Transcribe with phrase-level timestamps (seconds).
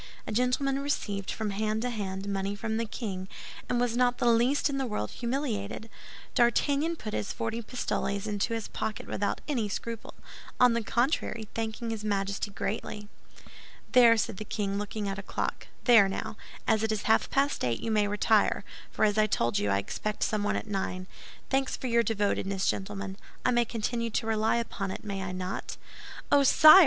[0.25, 3.27] A gentleman received, from hand to hand, money from the king,
[3.69, 5.91] and was not the least in the world humiliated.
[6.33, 12.03] D'Artagnan put his forty pistoles into his pocket without any scruple—on the contrary, thanking his
[12.03, 13.09] Majesty greatly.
[13.91, 16.35] "There," said the king, looking at a clock, "there, now,
[16.67, 19.77] as it is half past eight, you may retire; for as I told you, I
[19.77, 21.05] expect someone at nine.
[21.51, 23.17] Thanks for your devotedness, gentlemen.
[23.45, 25.77] I may continue to rely upon it, may I not?"
[26.31, 26.79] "Oh, sire!"